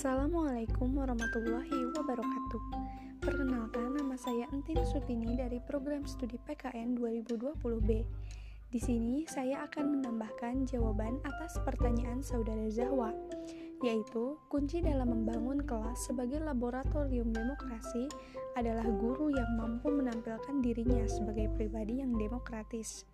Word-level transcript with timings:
Assalamualaikum 0.00 0.96
warahmatullahi 0.96 1.92
wabarakatuh. 1.92 2.62
Perkenalkan 3.20 4.00
nama 4.00 4.16
saya 4.16 4.48
Entin 4.48 4.80
Sutini 4.88 5.36
dari 5.36 5.60
program 5.60 6.08
studi 6.08 6.40
PKN 6.40 6.96
2020B. 6.96 8.00
Di 8.72 8.80
sini 8.80 9.28
saya 9.28 9.68
akan 9.68 10.00
menambahkan 10.00 10.64
jawaban 10.64 11.20
atas 11.20 11.60
pertanyaan 11.68 12.24
saudara 12.24 12.64
Zahwa, 12.72 13.12
yaitu 13.84 14.40
kunci 14.48 14.80
dalam 14.80 15.12
membangun 15.12 15.60
kelas 15.68 16.08
sebagai 16.08 16.40
laboratorium 16.48 17.28
demokrasi 17.36 18.08
adalah 18.56 18.88
guru 18.88 19.28
yang 19.28 19.52
mampu 19.60 19.92
menampilkan 19.92 20.64
dirinya 20.64 21.04
sebagai 21.12 21.52
pribadi 21.52 22.00
yang 22.00 22.16
demokratis. 22.16 23.04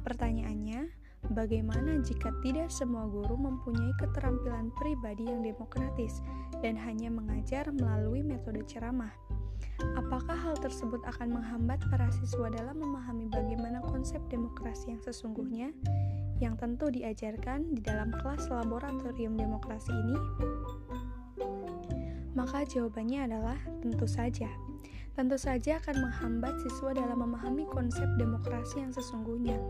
Pertanyaannya, 0.00 1.01
Bagaimana 1.30 2.02
jika 2.02 2.34
tidak 2.42 2.74
semua 2.74 3.06
guru 3.06 3.38
mempunyai 3.38 3.94
keterampilan 4.02 4.74
pribadi 4.74 5.30
yang 5.30 5.46
demokratis 5.46 6.18
dan 6.58 6.74
hanya 6.74 7.14
mengajar 7.14 7.70
melalui 7.70 8.26
metode 8.26 8.66
ceramah? 8.66 9.14
Apakah 9.94 10.34
hal 10.34 10.58
tersebut 10.58 10.98
akan 11.06 11.38
menghambat 11.38 11.78
para 11.86 12.10
siswa 12.10 12.50
dalam 12.50 12.82
memahami 12.82 13.30
bagaimana 13.30 13.78
konsep 13.86 14.18
demokrasi 14.26 14.94
yang 14.94 15.02
sesungguhnya 15.02 15.70
yang 16.42 16.58
tentu 16.58 16.90
diajarkan 16.90 17.70
di 17.70 17.80
dalam 17.86 18.10
kelas 18.10 18.50
laboratorium 18.50 19.38
demokrasi 19.38 19.94
ini? 19.94 20.18
Maka 22.34 22.66
jawabannya 22.66 23.30
adalah 23.30 23.58
tentu 23.78 24.10
saja. 24.10 24.50
Tentu 25.12 25.36
saja 25.36 25.76
akan 25.76 26.08
menghambat 26.08 26.56
siswa 26.64 26.96
dalam 26.96 27.20
memahami 27.20 27.68
konsep 27.68 28.08
demokrasi 28.16 28.80
yang 28.80 28.92
sesungguhnya 28.96 29.60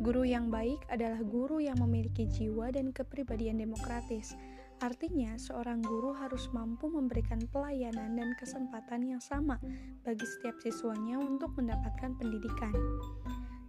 Guru 0.00 0.24
yang 0.24 0.48
baik 0.48 0.80
adalah 0.88 1.20
guru 1.20 1.60
yang 1.60 1.76
memiliki 1.76 2.24
jiwa 2.24 2.72
dan 2.72 2.88
kepribadian 2.88 3.60
demokratis. 3.60 4.32
Artinya, 4.80 5.36
seorang 5.36 5.84
guru 5.84 6.16
harus 6.16 6.48
mampu 6.56 6.88
memberikan 6.88 7.36
pelayanan 7.52 8.16
dan 8.16 8.32
kesempatan 8.40 9.04
yang 9.04 9.20
sama 9.20 9.60
bagi 10.00 10.24
setiap 10.24 10.56
siswanya 10.64 11.20
untuk 11.20 11.52
mendapatkan 11.60 12.16
pendidikan. 12.16 12.72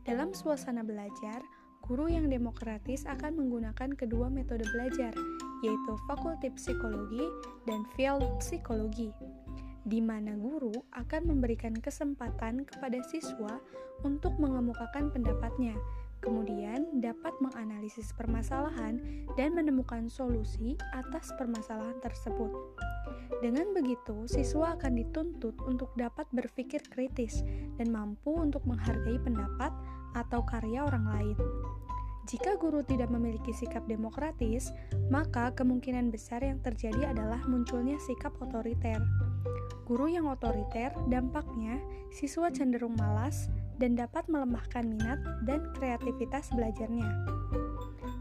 Dalam 0.08 0.32
suasana 0.32 0.88
belajar, 0.88 1.44
guru 1.84 2.08
yang 2.08 2.32
demokratis 2.32 3.04
akan 3.04 3.36
menggunakan 3.36 3.92
kedua 3.92 4.32
metode 4.32 4.64
belajar, 4.72 5.12
yaitu 5.68 5.94
fakulti 6.08 6.48
psikologi 6.56 7.28
dan 7.68 7.84
field 8.00 8.24
psikologi 8.40 9.12
di 9.86 10.00
mana 10.00 10.38
guru 10.38 10.74
akan 10.94 11.32
memberikan 11.32 11.74
kesempatan 11.74 12.66
kepada 12.68 13.02
siswa 13.08 13.58
untuk 14.06 14.38
mengemukakan 14.38 15.10
pendapatnya, 15.10 15.74
kemudian 16.22 17.02
dapat 17.02 17.34
menganalisis 17.42 18.14
permasalahan 18.14 19.02
dan 19.34 19.58
menemukan 19.58 20.06
solusi 20.06 20.78
atas 20.94 21.34
permasalahan 21.38 21.98
tersebut. 22.02 22.54
Dengan 23.42 23.74
begitu, 23.74 24.30
siswa 24.30 24.78
akan 24.78 25.02
dituntut 25.02 25.58
untuk 25.66 25.90
dapat 25.98 26.30
berpikir 26.30 26.86
kritis 26.94 27.42
dan 27.82 27.90
mampu 27.90 28.38
untuk 28.38 28.62
menghargai 28.70 29.18
pendapat 29.18 29.74
atau 30.14 30.46
karya 30.46 30.86
orang 30.86 31.06
lain. 31.10 31.38
Jika 32.30 32.58
guru 32.62 32.86
tidak 32.86 33.10
memiliki 33.10 33.50
sikap 33.54 33.86
demokratis, 33.90 34.70
maka 35.10 35.54
kemungkinan 35.58 36.14
besar 36.14 36.46
yang 36.46 36.62
terjadi 36.62 37.12
adalah 37.12 37.42
munculnya 37.50 37.98
sikap 38.02 38.36
otoriter. 38.40 39.02
Guru 39.90 40.08
yang 40.08 40.30
otoriter 40.30 40.94
dampaknya 41.10 41.82
siswa 42.14 42.48
cenderung 42.54 42.96
malas, 42.96 43.50
dan 43.82 43.98
dapat 43.98 44.30
melemahkan 44.30 44.86
minat 44.86 45.18
dan 45.50 45.66
kreativitas 45.74 46.54
belajarnya. 46.54 47.10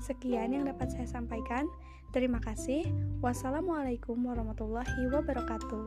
Sekian 0.00 0.56
yang 0.56 0.64
dapat 0.64 0.88
saya 0.88 1.04
sampaikan. 1.04 1.68
Terima 2.16 2.40
kasih. 2.40 2.88
Wassalamualaikum 3.20 4.16
warahmatullahi 4.24 5.12
wabarakatuh. 5.12 5.84